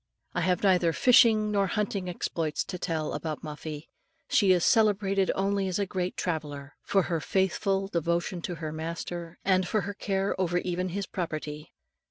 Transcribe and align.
I 0.33 0.41
have 0.41 0.63
neither 0.63 0.93
fishing 0.93 1.51
nor 1.51 1.67
hunting 1.67 2.09
exploits 2.09 2.63
to 2.63 2.79
tell 2.79 3.13
of 3.13 3.17
about 3.21 3.43
Muffie. 3.43 3.87
She 4.27 4.51
is 4.51 4.65
celebrated 4.65 5.29
only 5.35 5.67
as 5.67 5.77
a 5.77 5.85
great 5.85 6.17
traveller, 6.17 6.73
for 6.81 7.03
her 7.03 7.19
faithful 7.19 7.87
devotion 7.87 8.41
to 8.41 8.55
her 8.55 8.71
master, 8.71 9.37
and 9.45 9.67
for 9.67 9.81
her 9.81 9.93
care 9.93 10.33
over 10.41 10.57
even 10.57 10.89
his 10.89 11.05
property. 11.05 11.71